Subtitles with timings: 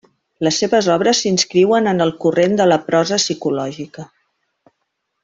[0.45, 4.07] Les seves obres s'inscriuen en el corrent de la prosa psicològica.